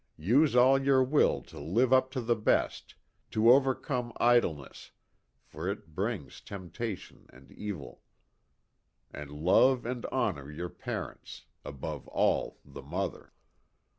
Use 0.17 0.55
all 0.55 0.81
your 0.83 1.03
will 1.03 1.43
to 1.43 1.59
live 1.59 1.93
up 1.93 2.09
to 2.09 2.21
the 2.21 2.35
best 2.35 2.95
to 3.29 3.51
overcome 3.51 4.11
idleness, 4.17 4.89
for 5.43 5.69
it 5.69 5.93
brings 5.93 6.41
temptation 6.41 7.27
and 7.31 7.51
evil. 7.51 8.01
And 9.11 9.29
love 9.29 9.85
and 9.85 10.03
honor 10.07 10.49
your 10.51 10.69
parents 10.69 11.45
above 11.63 12.07
all 12.07 12.59
the 12.65 12.81
mother. 12.81 13.31